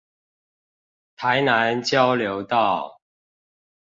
[1.15, 2.99] 台南交流道